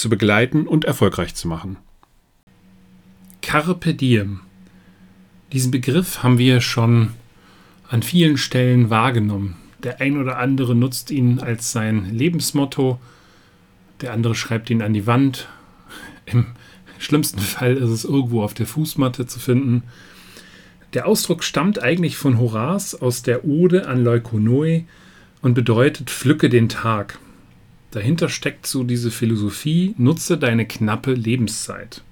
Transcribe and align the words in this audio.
zu 0.00 0.08
begleiten 0.08 0.66
und 0.66 0.84
erfolgreich 0.84 1.34
zu 1.34 1.46
machen. 1.46 1.76
Carpe 3.42 3.94
diem. 3.94 4.40
Diesen 5.52 5.70
Begriff 5.70 6.22
haben 6.22 6.38
wir 6.38 6.60
schon 6.60 7.10
an 7.88 8.02
vielen 8.02 8.36
Stellen 8.36 8.90
wahrgenommen. 8.90 9.56
Der 9.82 10.00
ein 10.00 10.18
oder 10.18 10.38
andere 10.38 10.74
nutzt 10.74 11.10
ihn 11.10 11.40
als 11.40 11.72
sein 11.72 12.14
Lebensmotto, 12.14 13.00
der 14.00 14.12
andere 14.12 14.34
schreibt 14.34 14.70
ihn 14.70 14.82
an 14.82 14.92
die 14.92 15.06
Wand. 15.06 15.48
Im 16.26 16.46
schlimmsten 16.98 17.40
Fall 17.40 17.76
ist 17.76 17.90
es 17.90 18.04
irgendwo 18.04 18.42
auf 18.42 18.54
der 18.54 18.66
Fußmatte 18.66 19.26
zu 19.26 19.40
finden. 19.40 19.82
Der 20.92 21.06
Ausdruck 21.06 21.44
stammt 21.44 21.82
eigentlich 21.82 22.16
von 22.16 22.38
Horaz 22.38 22.94
aus 22.94 23.22
der 23.22 23.44
Ode 23.44 23.88
an 23.88 24.04
Leukonoe 24.04 24.84
und 25.40 25.54
bedeutet 25.54 26.10
Pflücke 26.10 26.48
den 26.48 26.68
Tag. 26.68 27.18
Dahinter 27.90 28.28
steckt 28.28 28.66
so 28.66 28.84
diese 28.84 29.10
Philosophie, 29.10 29.94
nutze 29.98 30.38
deine 30.38 30.66
knappe 30.66 31.12
Lebenszeit. 31.12 32.02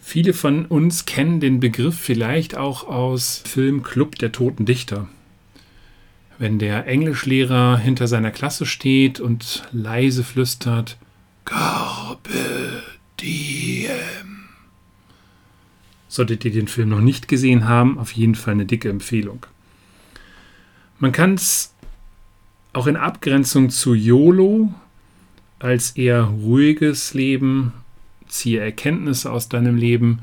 Viele 0.00 0.32
von 0.32 0.66
uns 0.66 1.06
kennen 1.06 1.40
den 1.40 1.60
Begriff 1.60 1.98
vielleicht 1.98 2.56
auch 2.56 2.86
aus 2.86 3.42
Film 3.46 3.82
Club 3.82 4.16
der 4.16 4.32
toten 4.32 4.66
Dichter. 4.66 5.08
Wenn 6.38 6.58
der 6.58 6.86
Englischlehrer 6.86 7.78
hinter 7.78 8.06
seiner 8.06 8.30
Klasse 8.30 8.66
steht 8.66 9.20
und 9.20 9.62
leise 9.72 10.24
flüstert 10.24 10.98
Carpe 11.44 12.82
diem. 13.20 14.44
Solltet 16.08 16.44
ihr 16.44 16.52
den 16.52 16.68
Film 16.68 16.90
noch 16.90 17.00
nicht 17.00 17.28
gesehen 17.28 17.68
haben, 17.68 17.98
auf 17.98 18.12
jeden 18.12 18.34
Fall 18.34 18.54
eine 18.54 18.66
dicke 18.66 18.88
Empfehlung. 18.88 19.46
Man 20.98 21.12
kann 21.12 21.34
es 21.34 21.73
auch 22.74 22.86
in 22.86 22.96
Abgrenzung 22.96 23.70
zu 23.70 23.94
YOLO 23.94 24.74
als 25.58 25.92
eher 25.92 26.24
ruhiges 26.24 27.14
Leben, 27.14 27.72
ziehe 28.28 28.60
Erkenntnisse 28.60 29.30
aus 29.32 29.48
deinem 29.48 29.76
Leben, 29.76 30.18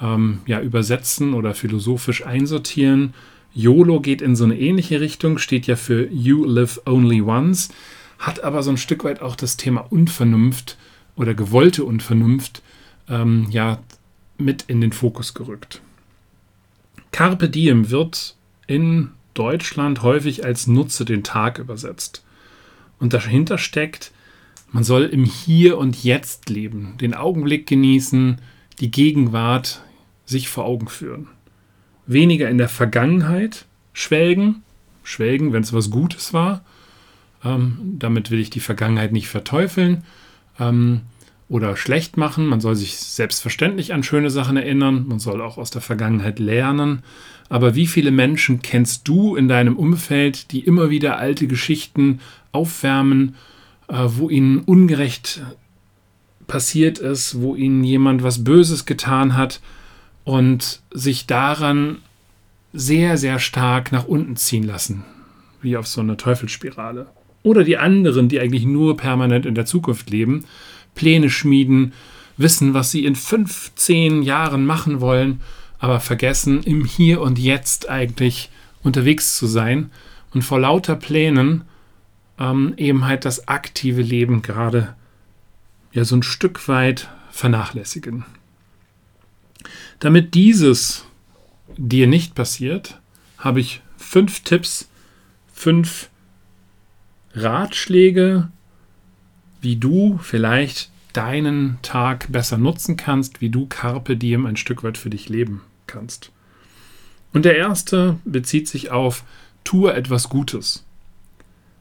ähm, 0.00 0.40
ja, 0.46 0.60
übersetzen 0.60 1.34
oder 1.34 1.54
philosophisch 1.54 2.24
einsortieren. 2.24 3.14
YOLO 3.54 4.00
geht 4.00 4.20
in 4.22 4.36
so 4.36 4.44
eine 4.44 4.58
ähnliche 4.58 5.00
Richtung, 5.00 5.38
steht 5.38 5.66
ja 5.66 5.76
für 5.76 6.08
You 6.12 6.44
Live 6.44 6.82
Only 6.84 7.22
Once, 7.22 7.70
hat 8.18 8.44
aber 8.44 8.62
so 8.62 8.70
ein 8.70 8.76
Stück 8.76 9.02
weit 9.04 9.22
auch 9.22 9.34
das 9.34 9.56
Thema 9.56 9.80
Unvernunft 9.90 10.76
oder 11.16 11.34
gewollte 11.34 11.84
Unvernunft 11.84 12.62
ähm, 13.08 13.46
ja, 13.50 13.78
mit 14.36 14.64
in 14.68 14.82
den 14.82 14.92
Fokus 14.92 15.32
gerückt. 15.32 15.80
Carpe 17.10 17.48
Diem 17.48 17.90
wird 17.90 18.36
in 18.66 19.12
Deutschland 19.38 20.02
häufig 20.02 20.44
als 20.44 20.66
Nutze 20.66 21.04
den 21.04 21.22
Tag 21.22 21.58
übersetzt. 21.58 22.24
Und 22.98 23.12
dahinter 23.12 23.58
steckt, 23.58 24.12
man 24.72 24.84
soll 24.84 25.04
im 25.04 25.24
Hier 25.24 25.78
und 25.78 26.02
Jetzt 26.02 26.48
leben, 26.48 26.96
den 27.00 27.14
Augenblick 27.14 27.66
genießen, 27.66 28.40
die 28.80 28.90
Gegenwart 28.90 29.82
sich 30.24 30.48
vor 30.48 30.64
Augen 30.64 30.88
führen. 30.88 31.28
Weniger 32.06 32.48
in 32.48 32.58
der 32.58 32.68
Vergangenheit 32.68 33.66
schwelgen, 33.92 34.62
schwelgen, 35.02 35.52
wenn 35.52 35.62
es 35.62 35.72
was 35.72 35.90
Gutes 35.90 36.32
war. 36.32 36.64
Ähm, 37.44 37.96
damit 37.98 38.30
will 38.30 38.40
ich 38.40 38.50
die 38.50 38.60
Vergangenheit 38.60 39.12
nicht 39.12 39.28
verteufeln 39.28 40.04
ähm, 40.58 41.02
oder 41.48 41.76
schlecht 41.76 42.16
machen. 42.16 42.46
Man 42.46 42.60
soll 42.60 42.74
sich 42.74 42.96
selbstverständlich 42.96 43.92
an 43.92 44.02
schöne 44.02 44.30
Sachen 44.30 44.56
erinnern. 44.56 45.06
Man 45.06 45.18
soll 45.18 45.40
auch 45.40 45.58
aus 45.58 45.70
der 45.70 45.82
Vergangenheit 45.82 46.38
lernen. 46.38 47.02
Aber 47.48 47.74
wie 47.74 47.86
viele 47.86 48.10
Menschen 48.10 48.62
kennst 48.62 49.06
du 49.06 49.36
in 49.36 49.48
deinem 49.48 49.76
Umfeld, 49.76 50.50
die 50.50 50.60
immer 50.60 50.90
wieder 50.90 51.18
alte 51.18 51.46
Geschichten 51.46 52.20
aufwärmen, 52.50 53.36
äh, 53.88 53.94
wo 54.06 54.28
ihnen 54.28 54.58
ungerecht 54.60 55.42
passiert 56.48 56.98
ist, 56.98 57.40
wo 57.40 57.54
ihnen 57.54 57.84
jemand 57.84 58.22
was 58.22 58.44
Böses 58.44 58.86
getan 58.86 59.36
hat 59.36 59.60
und 60.24 60.80
sich 60.92 61.26
daran 61.26 61.98
sehr, 62.72 63.16
sehr 63.16 63.38
stark 63.38 63.92
nach 63.92 64.06
unten 64.06 64.36
ziehen 64.36 64.64
lassen, 64.64 65.04
wie 65.62 65.76
auf 65.76 65.86
so 65.86 66.00
einer 66.00 66.16
Teufelsspirale. 66.16 67.06
Oder 67.42 67.62
die 67.62 67.78
anderen, 67.78 68.28
die 68.28 68.40
eigentlich 68.40 68.64
nur 68.64 68.96
permanent 68.96 69.46
in 69.46 69.54
der 69.54 69.66
Zukunft 69.66 70.10
leben, 70.10 70.44
Pläne 70.96 71.30
schmieden, 71.30 71.92
wissen, 72.36 72.74
was 72.74 72.90
sie 72.90 73.04
in 73.04 73.14
15 73.14 74.22
Jahren 74.22 74.66
machen 74.66 75.00
wollen 75.00 75.40
aber 75.78 76.00
vergessen, 76.00 76.62
im 76.62 76.84
Hier 76.84 77.20
und 77.20 77.38
Jetzt 77.38 77.88
eigentlich 77.88 78.50
unterwegs 78.82 79.36
zu 79.36 79.46
sein 79.46 79.90
und 80.32 80.42
vor 80.42 80.60
lauter 80.60 80.96
Plänen 80.96 81.64
ähm, 82.38 82.74
eben 82.76 83.04
halt 83.04 83.24
das 83.24 83.48
aktive 83.48 84.02
Leben 84.02 84.42
gerade 84.42 84.94
ja 85.92 86.04
so 86.04 86.16
ein 86.16 86.22
Stück 86.22 86.68
weit 86.68 87.08
vernachlässigen. 87.30 88.24
Damit 89.98 90.34
dieses 90.34 91.04
dir 91.76 92.06
nicht 92.06 92.34
passiert, 92.34 93.00
habe 93.38 93.60
ich 93.60 93.82
fünf 93.96 94.40
Tipps, 94.40 94.88
fünf 95.52 96.10
Ratschläge, 97.34 98.50
wie 99.66 99.74
du 99.74 100.20
vielleicht 100.22 100.90
deinen 101.12 101.78
Tag 101.82 102.30
besser 102.30 102.56
nutzen 102.56 102.96
kannst, 102.96 103.40
wie 103.40 103.50
du 103.50 103.66
Carpe 103.66 104.16
Diem 104.16 104.46
ein 104.46 104.56
Stück 104.56 104.84
weit 104.84 104.96
für 104.96 105.10
dich 105.10 105.28
leben 105.28 105.62
kannst. 105.88 106.30
Und 107.32 107.44
der 107.44 107.56
erste 107.56 108.20
bezieht 108.24 108.68
sich 108.68 108.92
auf 108.92 109.24
tue 109.64 109.92
etwas 109.92 110.28
Gutes. 110.28 110.84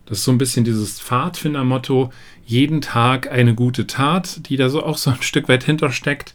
Das 0.07 0.17
ist 0.17 0.23
so 0.23 0.31
ein 0.31 0.39
bisschen 0.39 0.65
dieses 0.65 0.99
Pfadfinder-Motto, 0.99 2.11
jeden 2.43 2.81
Tag 2.81 3.31
eine 3.31 3.53
gute 3.53 3.85
Tat, 3.85 4.49
die 4.49 4.57
da 4.57 4.69
so 4.69 4.81
auch 4.81 4.97
so 4.97 5.11
ein 5.11 5.21
Stück 5.21 5.47
weit 5.47 5.63
hintersteckt. 5.63 6.33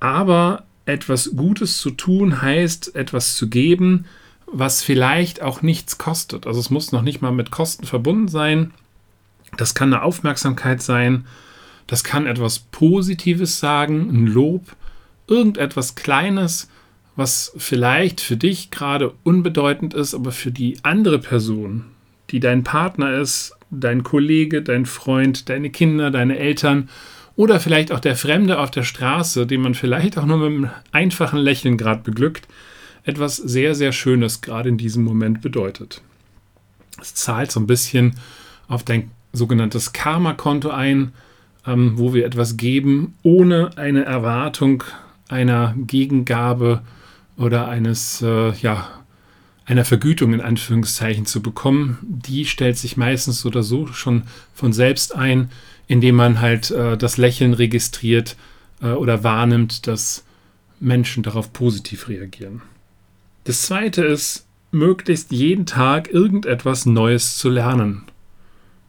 Aber 0.00 0.64
etwas 0.86 1.30
Gutes 1.36 1.78
zu 1.78 1.92
tun 1.92 2.42
heißt, 2.42 2.96
etwas 2.96 3.36
zu 3.36 3.48
geben, 3.48 4.06
was 4.46 4.82
vielleicht 4.82 5.40
auch 5.40 5.62
nichts 5.62 5.98
kostet. 5.98 6.48
Also 6.48 6.58
es 6.58 6.70
muss 6.70 6.90
noch 6.90 7.02
nicht 7.02 7.22
mal 7.22 7.30
mit 7.30 7.52
Kosten 7.52 7.86
verbunden 7.86 8.26
sein. 8.26 8.72
Das 9.56 9.74
kann 9.74 9.92
eine 9.92 10.02
Aufmerksamkeit 10.02 10.82
sein, 10.82 11.26
das 11.86 12.04
kann 12.04 12.26
etwas 12.26 12.60
Positives 12.60 13.58
sagen, 13.58 14.08
ein 14.10 14.26
Lob, 14.26 14.76
irgendetwas 15.26 15.96
Kleines, 15.96 16.68
was 17.16 17.52
vielleicht 17.56 18.20
für 18.20 18.36
dich 18.36 18.70
gerade 18.70 19.12
unbedeutend 19.24 19.94
ist, 19.94 20.14
aber 20.14 20.32
für 20.32 20.52
die 20.52 20.78
andere 20.82 21.18
Person, 21.18 21.86
die 22.30 22.40
dein 22.40 22.62
Partner 22.62 23.14
ist, 23.14 23.56
dein 23.70 24.02
Kollege, 24.02 24.62
dein 24.62 24.86
Freund, 24.86 25.48
deine 25.48 25.70
Kinder, 25.70 26.10
deine 26.10 26.38
Eltern 26.38 26.88
oder 27.36 27.60
vielleicht 27.60 27.92
auch 27.92 28.00
der 28.00 28.16
Fremde 28.16 28.58
auf 28.58 28.70
der 28.70 28.82
Straße, 28.82 29.46
den 29.46 29.60
man 29.60 29.74
vielleicht 29.74 30.18
auch 30.18 30.26
nur 30.26 30.38
mit 30.38 30.46
einem 30.46 30.70
einfachen 30.92 31.38
Lächeln 31.38 31.76
gerade 31.76 32.02
beglückt, 32.02 32.46
etwas 33.04 33.36
sehr, 33.36 33.74
sehr 33.74 33.92
Schönes 33.92 34.42
gerade 34.42 34.68
in 34.68 34.78
diesem 34.78 35.04
Moment 35.04 35.40
bedeutet. 35.40 36.02
Es 37.00 37.14
zahlt 37.14 37.50
so 37.50 37.60
ein 37.60 37.66
bisschen 37.66 38.14
auf 38.68 38.84
dein 38.84 39.10
sogenanntes 39.32 39.92
Karma-Konto 39.92 40.70
ein, 40.70 41.12
ähm, 41.66 41.92
wo 41.96 42.14
wir 42.14 42.26
etwas 42.26 42.56
geben, 42.56 43.14
ohne 43.22 43.70
eine 43.76 44.04
Erwartung 44.04 44.84
einer 45.28 45.74
Gegengabe 45.76 46.82
oder 47.36 47.68
eines, 47.68 48.22
äh, 48.22 48.52
ja, 48.52 48.88
einer 49.64 49.84
Vergütung 49.84 50.32
in 50.34 50.40
Anführungszeichen 50.40 51.26
zu 51.26 51.42
bekommen. 51.42 51.98
Die 52.02 52.44
stellt 52.44 52.76
sich 52.76 52.96
meistens 52.96 53.46
oder 53.46 53.62
so 53.62 53.86
schon 53.86 54.24
von 54.52 54.72
selbst 54.72 55.14
ein, 55.14 55.50
indem 55.86 56.16
man 56.16 56.40
halt 56.40 56.70
äh, 56.70 56.96
das 56.96 57.18
Lächeln 57.18 57.54
registriert 57.54 58.36
äh, 58.82 58.88
oder 58.88 59.22
wahrnimmt, 59.22 59.86
dass 59.86 60.24
Menschen 60.80 61.22
darauf 61.22 61.52
positiv 61.52 62.08
reagieren. 62.08 62.62
Das 63.44 63.62
zweite 63.62 64.04
ist, 64.04 64.46
möglichst 64.72 65.32
jeden 65.32 65.66
Tag 65.66 66.12
irgendetwas 66.12 66.86
Neues 66.86 67.36
zu 67.36 67.48
lernen. 67.48 68.04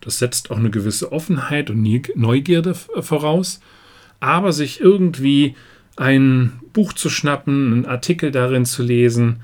Das 0.01 0.19
setzt 0.19 0.51
auch 0.51 0.57
eine 0.57 0.71
gewisse 0.71 1.11
Offenheit 1.11 1.69
und 1.69 1.81
Neugierde 2.15 2.73
voraus. 2.73 3.61
Aber 4.19 4.51
sich 4.51 4.81
irgendwie 4.81 5.55
ein 5.95 6.59
Buch 6.73 6.93
zu 6.93 7.09
schnappen, 7.09 7.73
einen 7.73 7.85
Artikel 7.85 8.31
darin 8.31 8.65
zu 8.65 8.83
lesen, 8.83 9.41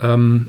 ähm, 0.00 0.48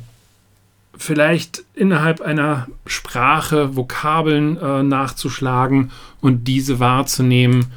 vielleicht 0.98 1.64
innerhalb 1.74 2.22
einer 2.22 2.68
Sprache 2.86 3.76
Vokabeln 3.76 4.58
äh, 4.58 4.84
nachzuschlagen 4.84 5.92
und 6.22 6.46
diese 6.46 6.80
wahrzunehmen. 6.80 7.68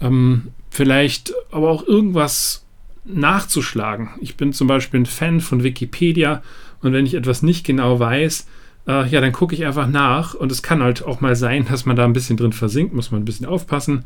Ähm, 0.00 0.48
vielleicht 0.70 1.32
aber 1.50 1.70
auch 1.70 1.86
irgendwas 1.86 2.64
nachzuschlagen. 3.04 4.10
Ich 4.20 4.36
bin 4.36 4.52
zum 4.52 4.68
Beispiel 4.68 5.00
ein 5.00 5.06
Fan 5.06 5.40
von 5.40 5.64
Wikipedia 5.64 6.42
und 6.82 6.92
wenn 6.92 7.06
ich 7.06 7.14
etwas 7.14 7.42
nicht 7.42 7.66
genau 7.66 7.98
weiß, 7.98 8.46
äh, 8.88 9.06
ja, 9.06 9.20
dann 9.20 9.32
gucke 9.32 9.54
ich 9.54 9.64
einfach 9.64 9.86
nach 9.86 10.34
und 10.34 10.50
es 10.50 10.62
kann 10.62 10.82
halt 10.82 11.04
auch 11.04 11.20
mal 11.20 11.36
sein, 11.36 11.66
dass 11.68 11.84
man 11.84 11.94
da 11.94 12.04
ein 12.04 12.14
bisschen 12.14 12.38
drin 12.38 12.52
versinkt, 12.52 12.94
muss 12.94 13.10
man 13.10 13.20
ein 13.20 13.26
bisschen 13.26 13.46
aufpassen. 13.46 14.04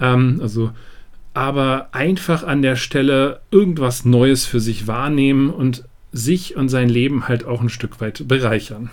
Ähm, 0.00 0.40
also, 0.42 0.72
aber 1.32 1.88
einfach 1.92 2.42
an 2.42 2.60
der 2.60 2.76
Stelle 2.76 3.40
irgendwas 3.50 4.04
Neues 4.04 4.44
für 4.44 4.60
sich 4.60 4.86
wahrnehmen 4.86 5.50
und 5.50 5.84
sich 6.12 6.56
und 6.56 6.68
sein 6.68 6.88
Leben 6.88 7.28
halt 7.28 7.44
auch 7.44 7.60
ein 7.60 7.68
Stück 7.68 8.00
weit 8.00 8.26
bereichern. 8.26 8.90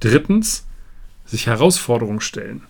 Drittens, 0.00 0.66
sich 1.24 1.46
Herausforderungen 1.46 2.20
stellen. 2.20 2.62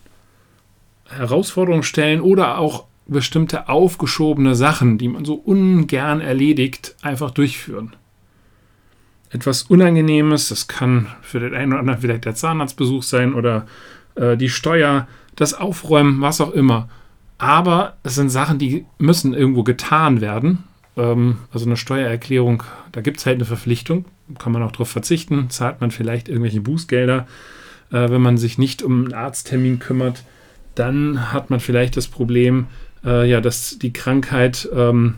Herausforderungen 1.09 1.83
stellen 1.83 2.21
oder 2.21 2.59
auch 2.59 2.85
bestimmte 3.07 3.69
aufgeschobene 3.69 4.55
Sachen, 4.55 4.99
die 4.99 5.09
man 5.09 5.25
so 5.25 5.35
ungern 5.35 6.21
erledigt, 6.21 6.95
einfach 7.03 7.31
durchführen. 7.31 7.95
Etwas 9.35 9.65
Unangenehmes, 9.65 10.51
das 10.51 10.69
kann 10.69 11.09
für 11.21 11.41
den 11.41 11.55
einen 11.55 11.73
oder 11.73 11.81
anderen 11.81 12.01
vielleicht 12.01 12.25
der 12.25 12.37
Zahnarztbesuch 12.37 13.03
sein 13.03 13.35
oder 13.35 13.67
äh, 14.15 14.37
die 14.37 14.49
Steuer, 14.49 15.09
das 15.35 15.55
Aufräumen, 15.55 16.21
was 16.21 16.41
auch 16.41 16.53
immer. 16.53 16.89
Aber 17.37 17.97
es 18.05 18.15
sind 18.15 18.31
Sachen, 18.31 18.61
die 18.61 18.87
müssen 18.99 19.35
irgendwo 19.35 19.65
getan 19.65 20.21
werden. 20.21 20.63
Ähm, 20.97 21.39
also 21.53 21.67
eine 21.67 21.77
Steuererklärung, 21.77 22.63
da 22.93 23.01
gibt 23.01 23.19
es 23.19 23.27
halt 23.27 23.39
eine 23.39 23.45
Verpflichtung, 23.45 24.05
kann 24.39 24.53
man 24.53 24.63
auch 24.63 24.71
darauf 24.71 24.91
verzichten, 24.91 25.51
zahlt 25.51 25.81
man 25.81 25.91
vielleicht 25.91 26.29
irgendwelche 26.29 26.61
Bußgelder, 26.61 27.27
äh, 27.91 28.11
wenn 28.11 28.23
man 28.23 28.39
sich 28.39 28.57
nicht 28.57 28.85
um 28.85 29.07
einen 29.07 29.15
Arzttermin 29.15 29.81
kümmert. 29.81 30.23
Dann 30.77 31.33
hat 31.33 31.51
man 31.51 31.59
vielleicht 31.59 31.97
das 31.97 32.07
Problem, 32.07 32.69
äh, 33.05 33.29
ja, 33.29 33.41
dass 33.41 33.81
die 33.81 33.93
Krankheit 33.93 34.69
ähm, 34.73 35.17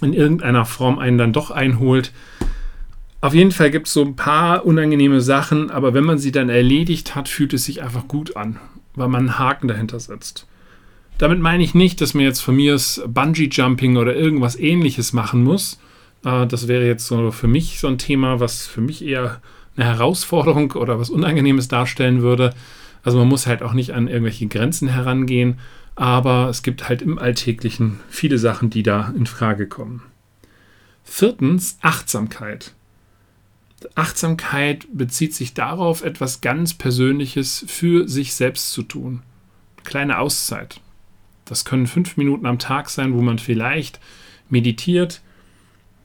in 0.00 0.14
irgendeiner 0.14 0.64
Form 0.64 0.98
einen 0.98 1.18
dann 1.18 1.34
doch 1.34 1.50
einholt. 1.50 2.12
Auf 3.20 3.34
jeden 3.34 3.52
Fall 3.52 3.70
gibt 3.70 3.86
es 3.86 3.94
so 3.94 4.02
ein 4.02 4.16
paar 4.16 4.64
unangenehme 4.66 5.20
Sachen, 5.20 5.70
aber 5.70 5.94
wenn 5.94 6.04
man 6.04 6.18
sie 6.18 6.32
dann 6.32 6.48
erledigt 6.48 7.14
hat, 7.14 7.28
fühlt 7.28 7.54
es 7.54 7.64
sich 7.64 7.82
einfach 7.82 8.06
gut 8.08 8.36
an, 8.36 8.58
weil 8.94 9.08
man 9.08 9.20
einen 9.20 9.38
Haken 9.38 9.68
dahinter 9.68 9.98
setzt. 10.00 10.46
Damit 11.18 11.40
meine 11.40 11.62
ich 11.62 11.74
nicht, 11.74 12.00
dass 12.00 12.12
man 12.12 12.24
jetzt 12.24 12.40
von 12.40 12.56
mir 12.56 12.72
das 12.72 13.02
Bungee-Jumping 13.06 13.96
oder 13.96 14.14
irgendwas 14.14 14.58
ähnliches 14.58 15.12
machen 15.12 15.42
muss. 15.42 15.80
Äh, 16.24 16.46
das 16.46 16.68
wäre 16.68 16.86
jetzt 16.86 17.06
so 17.06 17.30
für 17.30 17.48
mich 17.48 17.80
so 17.80 17.88
ein 17.88 17.98
Thema, 17.98 18.38
was 18.38 18.66
für 18.66 18.82
mich 18.82 19.02
eher 19.02 19.40
eine 19.76 19.86
Herausforderung 19.86 20.72
oder 20.72 20.98
was 20.98 21.10
Unangenehmes 21.10 21.68
darstellen 21.68 22.22
würde. 22.22 22.52
Also 23.02 23.18
man 23.18 23.28
muss 23.28 23.46
halt 23.46 23.62
auch 23.62 23.72
nicht 23.72 23.92
an 23.92 24.08
irgendwelche 24.08 24.46
Grenzen 24.46 24.88
herangehen, 24.88 25.58
aber 25.94 26.48
es 26.50 26.62
gibt 26.62 26.88
halt 26.88 27.02
im 27.02 27.18
Alltäglichen 27.18 28.00
viele 28.08 28.36
Sachen, 28.36 28.68
die 28.68 28.82
da 28.82 29.12
in 29.16 29.26
Frage 29.26 29.66
kommen. 29.66 30.02
Viertens, 31.04 31.78
Achtsamkeit. 31.82 32.74
Achtsamkeit 33.94 34.86
bezieht 34.92 35.34
sich 35.34 35.54
darauf, 35.54 36.02
etwas 36.02 36.40
ganz 36.40 36.74
Persönliches 36.74 37.64
für 37.68 38.08
sich 38.08 38.34
selbst 38.34 38.72
zu 38.72 38.82
tun. 38.82 39.22
Kleine 39.84 40.18
Auszeit. 40.18 40.80
Das 41.44 41.64
können 41.64 41.86
fünf 41.86 42.16
Minuten 42.16 42.46
am 42.46 42.58
Tag 42.58 42.90
sein, 42.90 43.14
wo 43.14 43.22
man 43.22 43.38
vielleicht 43.38 44.00
meditiert. 44.48 45.22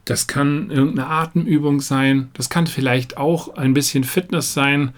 Das 0.04 0.26
kann 0.26 0.70
irgendeine 0.70 1.08
Atemübung 1.08 1.80
sein. 1.80 2.30
Das 2.34 2.48
kann 2.48 2.66
vielleicht 2.66 3.16
auch 3.16 3.56
ein 3.56 3.74
bisschen 3.74 4.04
Fitness 4.04 4.54
sein. 4.54 4.92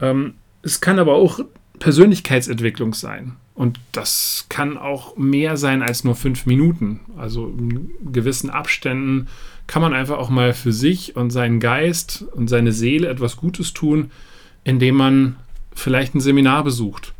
Ähm, 0.00 0.34
es 0.62 0.80
kann 0.80 0.98
aber 0.98 1.14
auch 1.14 1.40
Persönlichkeitsentwicklung 1.78 2.94
sein. 2.94 3.36
Und 3.54 3.80
das 3.90 4.46
kann 4.48 4.76
auch 4.76 5.16
mehr 5.16 5.56
sein 5.56 5.82
als 5.82 6.04
nur 6.04 6.14
fünf 6.14 6.46
Minuten. 6.46 7.00
Also 7.16 7.48
in 7.48 7.90
gewissen 8.12 8.50
Abständen 8.50 9.26
kann 9.68 9.82
man 9.82 9.94
einfach 9.94 10.18
auch 10.18 10.30
mal 10.30 10.54
für 10.54 10.72
sich 10.72 11.14
und 11.14 11.30
seinen 11.30 11.60
Geist 11.60 12.24
und 12.32 12.48
seine 12.48 12.72
Seele 12.72 13.08
etwas 13.08 13.36
Gutes 13.36 13.74
tun, 13.74 14.10
indem 14.64 14.96
man 14.96 15.36
vielleicht 15.74 16.14
ein 16.14 16.20
Seminar 16.20 16.64
besucht 16.64 17.14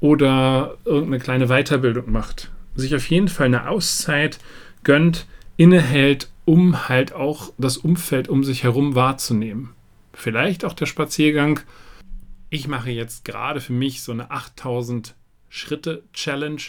oder 0.00 0.76
irgendeine 0.84 1.20
kleine 1.20 1.46
Weiterbildung 1.46 2.10
macht. 2.10 2.50
Sich 2.74 2.94
auf 2.94 3.08
jeden 3.08 3.28
Fall 3.28 3.46
eine 3.46 3.68
Auszeit 3.68 4.40
gönnt, 4.82 5.26
innehält, 5.56 6.28
um 6.44 6.88
halt 6.88 7.12
auch 7.12 7.52
das 7.56 7.76
Umfeld 7.76 8.28
um 8.28 8.42
sich 8.42 8.64
herum 8.64 8.96
wahrzunehmen. 8.96 9.70
Vielleicht 10.12 10.64
auch 10.64 10.74
der 10.74 10.86
Spaziergang. 10.86 11.60
Ich 12.50 12.66
mache 12.66 12.90
jetzt 12.90 13.24
gerade 13.24 13.60
für 13.60 13.72
mich 13.72 14.02
so 14.02 14.10
eine 14.10 14.30
8000 14.30 15.14
Schritte-Challenge, 15.48 16.62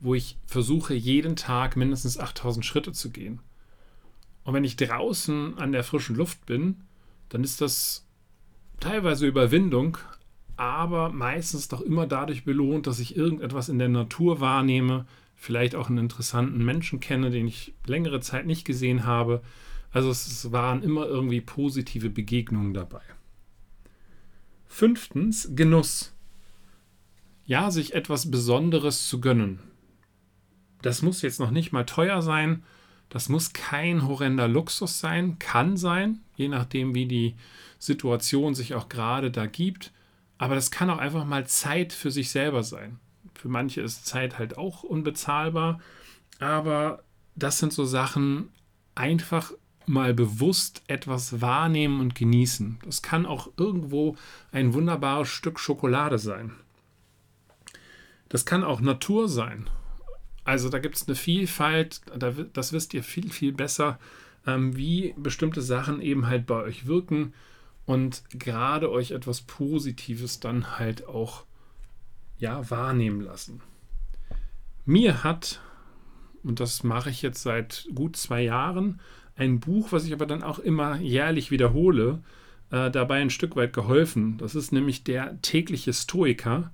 wo 0.00 0.14
ich 0.14 0.36
versuche, 0.46 0.92
jeden 0.92 1.34
Tag 1.34 1.76
mindestens 1.76 2.18
8000 2.18 2.64
Schritte 2.64 2.92
zu 2.92 3.10
gehen. 3.10 3.40
Und 4.46 4.54
wenn 4.54 4.64
ich 4.64 4.76
draußen 4.76 5.58
an 5.58 5.72
der 5.72 5.84
frischen 5.84 6.16
Luft 6.16 6.46
bin, 6.46 6.76
dann 7.28 7.44
ist 7.44 7.60
das 7.60 8.06
teilweise 8.80 9.26
Überwindung, 9.26 9.98
aber 10.56 11.10
meistens 11.10 11.68
doch 11.68 11.82
immer 11.82 12.06
dadurch 12.06 12.44
belohnt, 12.44 12.86
dass 12.86 12.98
ich 12.98 13.16
irgendetwas 13.16 13.68
in 13.68 13.78
der 13.78 13.88
Natur 13.88 14.40
wahrnehme, 14.40 15.04
vielleicht 15.34 15.74
auch 15.74 15.88
einen 15.88 15.98
interessanten 15.98 16.64
Menschen 16.64 17.00
kenne, 17.00 17.30
den 17.30 17.46
ich 17.46 17.74
längere 17.84 18.20
Zeit 18.20 18.46
nicht 18.46 18.64
gesehen 18.64 19.04
habe. 19.04 19.42
Also 19.90 20.10
es 20.10 20.50
waren 20.52 20.82
immer 20.82 21.06
irgendwie 21.06 21.42
positive 21.42 22.08
Begegnungen 22.08 22.72
dabei. 22.72 23.02
Fünftens, 24.66 25.50
Genuss 25.54 26.14
ja, 27.46 27.70
sich 27.70 27.94
etwas 27.94 28.30
Besonderes 28.30 29.08
zu 29.08 29.20
gönnen. 29.20 29.60
Das 30.82 31.00
muss 31.02 31.22
jetzt 31.22 31.40
noch 31.40 31.52
nicht 31.52 31.72
mal 31.72 31.84
teuer 31.84 32.20
sein, 32.20 32.64
das 33.08 33.28
muss 33.28 33.52
kein 33.52 34.06
horrender 34.06 34.48
Luxus 34.48 34.98
sein, 35.00 35.38
kann 35.38 35.76
sein, 35.76 36.20
je 36.36 36.48
nachdem, 36.48 36.94
wie 36.94 37.06
die 37.06 37.36
Situation 37.78 38.54
sich 38.54 38.74
auch 38.74 38.88
gerade 38.88 39.30
da 39.30 39.46
gibt. 39.46 39.92
Aber 40.38 40.54
das 40.54 40.70
kann 40.70 40.90
auch 40.90 40.98
einfach 40.98 41.24
mal 41.24 41.46
Zeit 41.46 41.92
für 41.92 42.10
sich 42.10 42.30
selber 42.30 42.62
sein. 42.62 42.98
Für 43.34 43.48
manche 43.48 43.80
ist 43.80 44.06
Zeit 44.06 44.38
halt 44.38 44.58
auch 44.58 44.82
unbezahlbar, 44.82 45.80
aber 46.38 47.02
das 47.34 47.58
sind 47.58 47.72
so 47.72 47.84
Sachen, 47.84 48.50
einfach 48.94 49.52
mal 49.86 50.14
bewusst 50.14 50.82
etwas 50.88 51.40
wahrnehmen 51.40 52.00
und 52.00 52.14
genießen. 52.14 52.78
Das 52.84 53.02
kann 53.02 53.24
auch 53.24 53.50
irgendwo 53.56 54.16
ein 54.52 54.74
wunderbares 54.74 55.28
Stück 55.28 55.60
Schokolade 55.60 56.18
sein. 56.18 56.52
Das 58.28 58.44
kann 58.44 58.64
auch 58.64 58.80
Natur 58.80 59.28
sein. 59.28 59.68
Also 60.46 60.68
da 60.68 60.78
gibt 60.78 60.94
es 60.94 61.08
eine 61.08 61.16
Vielfalt, 61.16 62.02
das 62.52 62.72
wisst 62.72 62.94
ihr 62.94 63.02
viel, 63.02 63.30
viel 63.30 63.52
besser, 63.52 63.98
ähm, 64.46 64.76
wie 64.76 65.12
bestimmte 65.16 65.60
Sachen 65.60 66.00
eben 66.00 66.28
halt 66.28 66.46
bei 66.46 66.62
euch 66.62 66.86
wirken 66.86 67.34
und 67.84 68.22
gerade 68.30 68.88
euch 68.92 69.10
etwas 69.10 69.40
Positives 69.40 70.38
dann 70.38 70.78
halt 70.78 71.08
auch 71.08 71.44
ja, 72.38 72.70
wahrnehmen 72.70 73.22
lassen. 73.22 73.60
Mir 74.84 75.24
hat, 75.24 75.60
und 76.44 76.60
das 76.60 76.84
mache 76.84 77.10
ich 77.10 77.22
jetzt 77.22 77.42
seit 77.42 77.88
gut 77.92 78.16
zwei 78.16 78.42
Jahren, 78.42 79.00
ein 79.34 79.58
Buch, 79.58 79.90
was 79.90 80.06
ich 80.06 80.12
aber 80.12 80.26
dann 80.26 80.44
auch 80.44 80.60
immer 80.60 81.00
jährlich 81.00 81.50
wiederhole, 81.50 82.22
äh, 82.70 82.88
dabei 82.92 83.20
ein 83.20 83.30
Stück 83.30 83.56
weit 83.56 83.72
geholfen. 83.72 84.38
Das 84.38 84.54
ist 84.54 84.70
nämlich 84.70 85.02
der 85.02 85.42
tägliche 85.42 85.92
Stoiker 85.92 86.70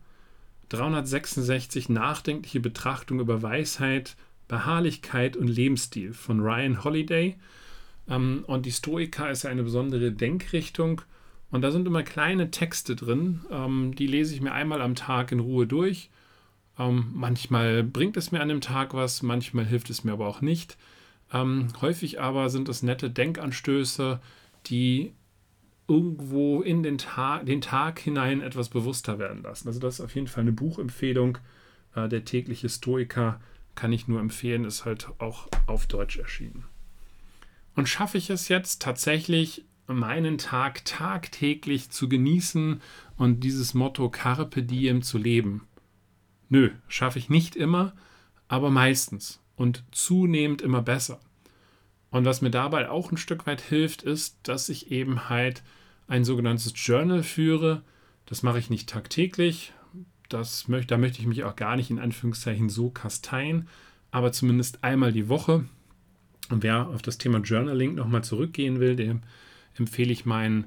366 0.69 1.89
nachdenkliche 1.89 2.61
Betrachtung 2.61 3.21
über 3.21 3.43
Weisheit, 3.43 4.17
Beharrlichkeit 4.49 5.37
und 5.37 5.49
Lebensstil 5.49 6.13
von 6.13 6.41
Ryan 6.41 6.85
Holiday. 6.85 7.37
Ähm, 8.09 8.45
und 8.47 8.67
die 8.67 8.73
Stoiker 8.73 9.31
ist 9.31 9.45
ja 9.45 9.51
eine 9.51 9.63
besondere 9.63 10.13
Denkrichtung. 10.13 11.03
Und 11.51 11.63
da 11.63 11.71
sind 11.71 11.87
immer 11.87 12.03
kleine 12.03 12.51
Texte 12.51 12.97
drin, 12.97 13.41
ähm, 13.51 13.95
die 13.95 14.07
lese 14.07 14.35
ich 14.35 14.41
mir 14.41 14.53
einmal 14.53 14.81
am 14.81 14.95
Tag 14.95 15.33
in 15.33 15.41
Ruhe 15.41 15.67
durch. 15.67 16.11
Ähm, 16.79 17.11
manchmal 17.13 17.83
bringt 17.83 18.17
es 18.17 18.33
mir 18.33 18.41
an 18.41 18.49
dem 18.49 18.63
Tag 18.63 18.95
was, 18.95 19.23
manchmal 19.23 19.67
hilft 19.67 19.91
es 19.91 20.05
mir 20.05 20.13
aber 20.13 20.27
auch 20.27 20.41
nicht. 20.41 20.77
häufig 21.81 22.21
aber 22.21 22.51
sind 22.51 22.69
es 22.69 22.83
nette 22.83 23.09
Denkanstöße, 23.09 24.21
die 24.67 25.15
irgendwo 25.89 26.63
in 26.63 26.83
den 26.83 26.99
Tag, 26.99 27.47
den 27.47 27.61
Tag 27.61 27.99
hinein 27.99 28.41
etwas 28.41 28.69
bewusster 28.69 29.19
werden 29.19 29.43
lassen. 29.43 29.69
Also 29.69 29.81
das 29.81 29.95
ist 29.95 30.01
auf 30.01 30.15
jeden 30.15 30.27
Fall 30.27 30.43
eine 30.43 30.53
Buchempfehlung. 30.53 31.39
Äh, 31.95 32.09
der 32.09 32.25
tägliche 32.25 32.69
Stoiker 32.69 33.41
kann 33.75 33.93
ich 33.93 34.09
nur 34.09 34.21
empfehlen, 34.21 34.65
ist 34.65 34.85
halt 34.85 35.09
auch 35.19 35.49
auf 35.67 35.87
Deutsch 35.87 36.19
erschienen. 36.19 36.65
Und 37.75 37.89
schaffe 37.89 38.19
ich 38.19 38.31
es 38.31 38.49
jetzt 38.49 38.83
tatsächlich, 38.83 39.65
meinen 39.87 40.39
Tag 40.39 40.85
tagtäglich 40.85 41.91
zu 41.91 42.09
genießen 42.09 42.81
und 43.17 43.41
dieses 43.41 43.75
Motto 43.75 44.11
Carpe 44.11 44.63
Diem 44.63 45.03
zu 45.03 45.19
leben? 45.19 45.67
Nö, 46.49 46.71
schaffe 46.87 47.19
ich 47.19 47.31
nicht 47.31 47.57
immer, 47.57 47.95
aber 48.49 48.71
meistens 48.71 49.41
und 49.57 49.85
zunehmend 49.91 50.63
immer 50.63 50.83
besser. 50.83 51.21
Und 52.13 52.27
was 52.27 52.43
mir 52.43 52.51
dabei 52.51 52.91
auch 52.91 53.11
ein 53.11 53.17
Stück 53.17 53.47
weit 53.47 53.63
hilft, 53.63 54.03
ist, 54.03 54.37
dass 54.45 54.69
ich 54.69 54.93
eben 54.93 55.31
halt 55.31 55.63
ein 56.07 56.25
sogenanntes 56.25 56.75
Journal 56.77 57.23
führe. 57.23 57.83
Das 58.27 58.43
mache 58.43 58.59
ich 58.59 58.71
nicht 58.71 58.89
tagtäglich. 58.89 59.73
Das 60.29 60.69
möchte, 60.69 60.89
da 60.89 60.99
möchte 60.99 61.21
ich 61.21 61.27
mich 61.27 61.43
auch 61.43 61.57
gar 61.57 61.75
nicht 61.75 61.91
in 61.91 61.99
Anführungszeichen 61.99 62.69
so 62.69 62.91
kasteien, 62.91 63.67
aber 64.11 64.31
zumindest 64.31 64.85
einmal 64.85 65.13
die 65.13 65.29
Woche. 65.29 65.65
Und 66.51 66.63
wer 66.63 66.89
auf 66.89 67.01
das 67.01 67.17
Thema 67.17 67.39
Journaling 67.39 67.95
nochmal 67.95 68.23
zurückgehen 68.23 68.79
will, 68.79 68.95
dem 68.95 69.23
empfehle 69.79 70.13
ich 70.13 70.27
meine 70.27 70.65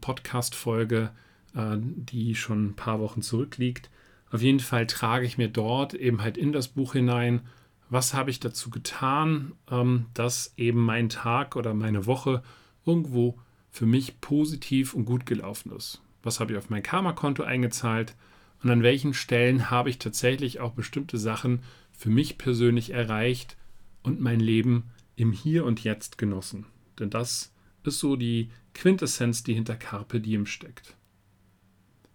Podcast-Folge, 0.00 1.10
äh, 1.54 1.76
die 1.78 2.34
schon 2.34 2.68
ein 2.68 2.76
paar 2.76 3.00
Wochen 3.00 3.20
zurückliegt. 3.20 3.90
Auf 4.30 4.40
jeden 4.40 4.60
Fall 4.60 4.86
trage 4.86 5.26
ich 5.26 5.36
mir 5.36 5.48
dort 5.48 5.92
eben 5.92 6.22
halt 6.22 6.38
in 6.38 6.52
das 6.52 6.68
Buch 6.68 6.94
hinein, 6.94 7.42
was 7.88 8.14
habe 8.14 8.30
ich 8.30 8.40
dazu 8.40 8.70
getan, 8.70 9.52
ähm, 9.70 10.06
dass 10.14 10.54
eben 10.56 10.80
mein 10.80 11.08
Tag 11.08 11.56
oder 11.56 11.74
meine 11.74 12.06
Woche 12.06 12.42
irgendwo 12.84 13.38
für 13.70 13.86
mich 13.86 14.20
positiv 14.20 14.94
und 14.94 15.04
gut 15.04 15.26
gelaufen 15.26 15.72
ist. 15.72 16.00
Was 16.22 16.40
habe 16.40 16.52
ich 16.52 16.58
auf 16.58 16.70
mein 16.70 16.82
Karma-Konto 16.82 17.42
eingezahlt 17.42 18.16
und 18.62 18.70
an 18.70 18.82
welchen 18.82 19.14
Stellen 19.14 19.70
habe 19.70 19.90
ich 19.90 19.98
tatsächlich 19.98 20.60
auch 20.60 20.72
bestimmte 20.72 21.18
Sachen 21.18 21.60
für 21.92 22.10
mich 22.10 22.38
persönlich 22.38 22.90
erreicht 22.90 23.56
und 24.02 24.20
mein 24.20 24.40
Leben 24.40 24.84
im 25.14 25.32
Hier 25.32 25.64
und 25.64 25.84
Jetzt 25.84 26.18
genossen. 26.18 26.66
Denn 26.98 27.10
das 27.10 27.52
ist 27.84 28.00
so 28.00 28.16
die 28.16 28.50
Quintessenz, 28.74 29.42
die 29.42 29.54
hinter 29.54 29.76
Carpe 29.76 30.20
Diem 30.20 30.46
steckt. 30.46 30.96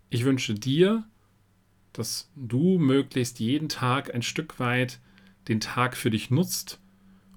Ich 0.09 0.25
wünsche 0.25 0.53
dir, 0.53 1.05
dass 1.93 2.29
du 2.35 2.77
möglichst 2.79 3.39
jeden 3.39 3.69
Tag 3.69 4.13
ein 4.13 4.21
Stück 4.21 4.59
weit 4.59 4.99
den 5.47 5.59
Tag 5.59 5.97
für 5.97 6.09
dich 6.09 6.29
nutzt 6.29 6.79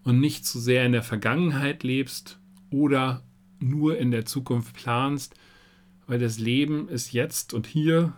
und 0.03 0.21
nicht 0.21 0.47
zu 0.47 0.61
sehr 0.61 0.85
in 0.85 0.93
der 0.93 1.03
Vergangenheit 1.03 1.83
lebst 1.83 2.39
oder 2.71 3.23
nur 3.59 3.99
in 3.99 4.11
der 4.11 4.27
Zukunft 4.27 4.75
planst, 4.75 5.35
weil 6.07 6.19
das 6.19 6.39
Leben 6.39 6.89
ist 6.89 7.13
jetzt 7.13 7.55
und 7.55 7.67
hier 7.67 8.13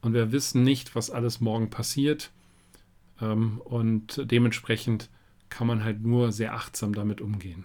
und 0.00 0.14
wir 0.14 0.32
wissen 0.32 0.62
nicht, 0.62 0.94
was 0.94 1.10
alles 1.10 1.40
morgen 1.40 1.70
passiert 1.70 2.32
ähm, 3.20 3.60
und 3.64 4.22
dementsprechend 4.30 5.08
kann 5.48 5.66
man 5.66 5.84
halt 5.84 6.02
nur 6.02 6.32
sehr 6.32 6.54
achtsam 6.54 6.94
damit 6.94 7.20
umgehen. 7.20 7.64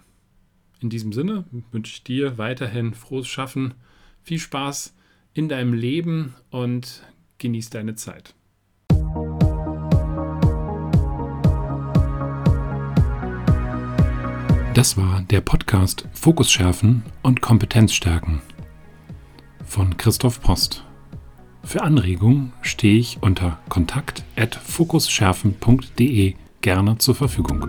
In 0.80 0.90
diesem 0.90 1.12
Sinne 1.12 1.44
wünsche 1.72 1.92
ich 1.92 2.04
dir 2.04 2.38
weiterhin 2.38 2.94
frohes 2.94 3.26
Schaffen, 3.26 3.74
viel 4.22 4.38
Spaß 4.38 4.94
in 5.34 5.48
deinem 5.48 5.72
Leben 5.72 6.34
und 6.50 7.02
genieß 7.38 7.70
deine 7.70 7.94
Zeit. 7.96 8.34
Das 14.78 14.96
war 14.96 15.20
der 15.22 15.40
Podcast 15.40 16.06
Fokus 16.12 16.52
schärfen 16.52 17.02
und 17.24 17.40
Kompetenz 17.40 17.94
stärken 17.94 18.40
von 19.66 19.96
Christoph 19.96 20.40
Post. 20.40 20.84
Für 21.64 21.82
Anregungen 21.82 22.52
stehe 22.62 22.96
ich 22.96 23.18
unter 23.20 23.58
kontakt@fokusschärfen.de 23.70 26.34
gerne 26.60 26.98
zur 26.98 27.16
Verfügung. 27.16 27.66